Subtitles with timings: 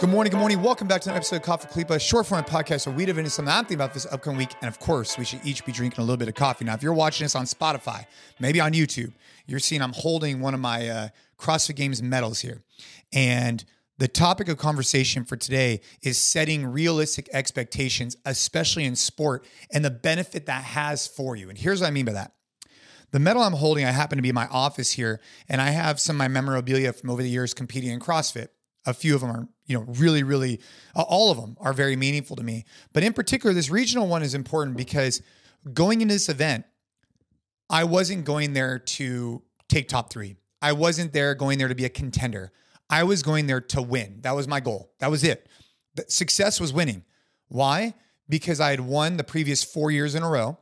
[0.00, 0.62] Good morning, good morning.
[0.62, 3.28] Welcome back to an episode of Coffee Khalipa, short form podcast where we dive into
[3.28, 4.54] something I'm thinking about this upcoming week.
[4.62, 6.64] And of course, we should each be drinking a little bit of coffee.
[6.64, 8.06] Now, if you're watching this on Spotify,
[8.38, 9.12] maybe on YouTube,
[9.46, 11.08] you're seeing I'm holding one of my uh,
[11.38, 12.62] CrossFit Games medals here.
[13.12, 13.62] And
[13.98, 19.90] the topic of conversation for today is setting realistic expectations, especially in sport, and the
[19.90, 21.50] benefit that has for you.
[21.50, 22.32] And here's what I mean by that.
[23.10, 26.00] The medal I'm holding, I happen to be in my office here, and I have
[26.00, 28.48] some of my memorabilia from over the years competing in CrossFit.
[28.86, 30.60] A few of them are, you know, really, really,
[30.96, 32.64] uh, all of them are very meaningful to me.
[32.92, 35.22] But in particular, this regional one is important because
[35.74, 36.64] going into this event,
[37.68, 40.36] I wasn't going there to take top three.
[40.62, 42.52] I wasn't there going there to be a contender.
[42.88, 44.18] I was going there to win.
[44.22, 44.92] That was my goal.
[44.98, 45.46] That was it.
[46.08, 47.04] Success was winning.
[47.48, 47.94] Why?
[48.28, 50.58] Because I had won the previous four years in a row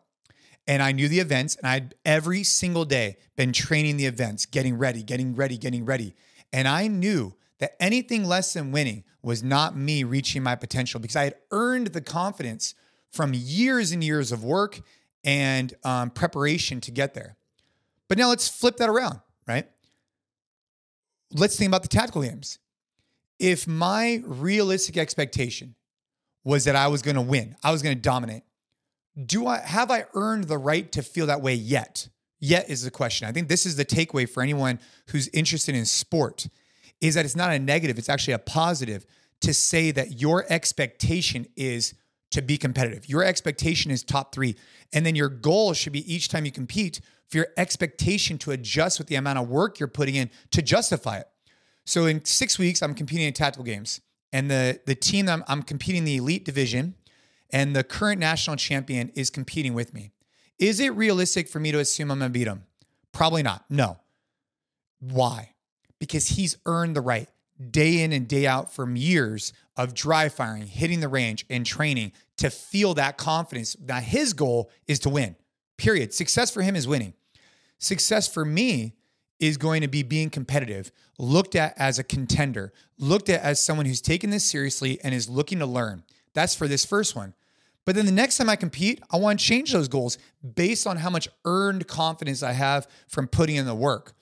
[0.67, 4.77] and I knew the events and I'd every single day been training the events, getting
[4.77, 6.15] ready, getting ready, getting ready.
[6.53, 11.17] And I knew that anything less than winning was not me reaching my potential because
[11.17, 12.75] I had earned the confidence
[13.11, 14.81] from years and years of work
[15.25, 17.37] and um, preparation to get there.
[18.09, 19.69] But now let's flip that around, right?
[21.33, 22.59] Let's think about the tactical games.
[23.39, 25.75] If my realistic expectation
[26.45, 28.43] was that I was going to win, I was going to dominate,
[29.27, 32.09] do I have I earned the right to feel that way yet?
[32.41, 33.29] Yet is the question.
[33.29, 36.47] I think this is the takeaway for anyone who's interested in sport
[37.01, 39.07] is that it's not a negative, it's actually a positive
[39.41, 41.95] to say that your expectation is
[42.31, 43.09] to be competitive.
[43.09, 44.55] Your expectation is top 3.
[44.93, 48.99] And then your goal should be each time you compete for your expectation to adjust
[48.99, 51.29] with the amount of work you're putting in to justify it.
[51.85, 54.01] So in 6 weeks I'm competing in tactical games
[54.33, 56.95] and the the team that I'm, I'm competing in the elite division
[57.51, 60.13] and the current national champion is competing with me.
[60.59, 62.65] Is it realistic for me to assume I'm to beat him?
[63.13, 63.65] Probably not.
[63.71, 63.99] No.
[65.01, 65.55] Why?
[65.99, 67.29] Because he's earned the right
[67.71, 72.13] day in and day out from years of dry firing, hitting the range, and training
[72.37, 75.37] to feel that confidence that his goal is to win.
[75.77, 76.15] Period.
[76.15, 77.15] Success for him is winning.
[77.79, 78.95] Success for me
[79.39, 83.87] is going to be being competitive, looked at as a contender, looked at as someone
[83.87, 86.03] who's taking this seriously and is looking to learn.
[86.35, 87.35] That's for this first one.
[87.85, 90.19] But then the next time I compete, I want to change those goals
[90.55, 94.13] based on how much earned confidence I have from putting in the work.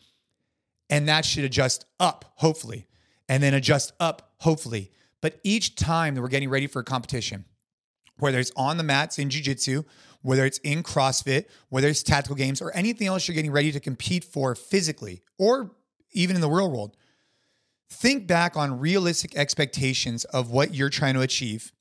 [0.88, 2.86] And that should adjust up, hopefully,
[3.28, 4.92] and then adjust up, hopefully.
[5.20, 7.44] But each time that we're getting ready for a competition,
[8.18, 9.84] whether it's on the mats in jujitsu,
[10.22, 13.80] whether it's in CrossFit, whether it's tactical games, or anything else you're getting ready to
[13.80, 15.72] compete for physically, or
[16.12, 16.96] even in the real world,
[17.90, 21.72] think back on realistic expectations of what you're trying to achieve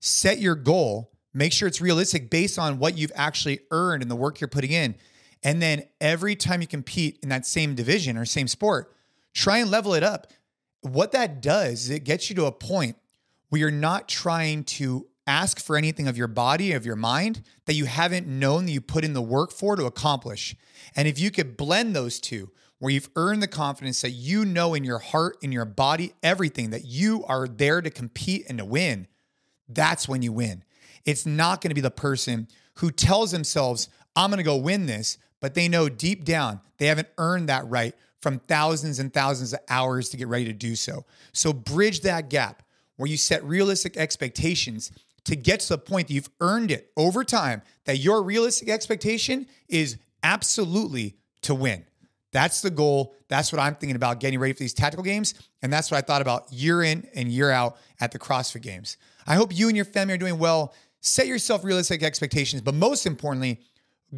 [0.00, 4.16] set your goal, make sure it's realistic based on what you've actually earned and the
[4.16, 4.94] work you're putting in.
[5.42, 8.94] And then every time you compete in that same division or same sport,
[9.34, 10.28] try and level it up.
[10.80, 12.96] What that does is it gets you to a point
[13.48, 17.74] where you're not trying to ask for anything of your body, of your mind that
[17.74, 20.56] you haven't known that you put in the work for to accomplish.
[20.96, 24.74] And if you could blend those two, where you've earned the confidence that you know
[24.74, 28.64] in your heart, in your body, everything that you are there to compete and to
[28.64, 29.08] win,
[29.68, 30.64] that's when you win.
[31.04, 34.86] It's not going to be the person who tells themselves, I'm going to go win
[34.86, 39.52] this, but they know deep down they haven't earned that right from thousands and thousands
[39.52, 41.04] of hours to get ready to do so.
[41.32, 42.62] So bridge that gap
[42.96, 44.90] where you set realistic expectations
[45.24, 49.46] to get to the point that you've earned it over time, that your realistic expectation
[49.68, 51.84] is absolutely to win.
[52.32, 53.14] That's the goal.
[53.28, 55.34] That's what I'm thinking about getting ready for these tactical games.
[55.62, 58.96] And that's what I thought about year in and year out at the CrossFit Games.
[59.26, 60.74] I hope you and your family are doing well.
[61.00, 63.60] Set yourself realistic expectations, but most importantly,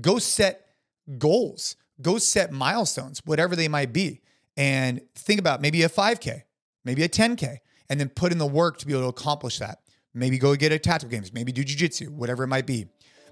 [0.01, 0.70] go set
[1.19, 4.21] goals, go set milestones, whatever they might be.
[4.57, 6.43] And think about maybe a 5K,
[6.85, 9.79] maybe a 10K, and then put in the work to be able to accomplish that.
[10.13, 12.87] Maybe go get a tactical games, maybe do jujitsu, whatever it might be.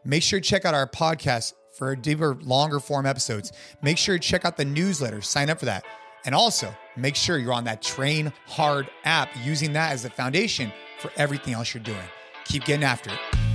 [0.04, 3.52] Make sure to check out our podcast for deeper, longer form episodes.
[3.82, 5.84] Make sure to check out the newsletter, sign up for that.
[6.24, 10.72] And also make sure you're on that Train Hard app, using that as the foundation
[11.00, 11.98] for everything else you're doing.
[12.44, 13.47] Keep getting after it.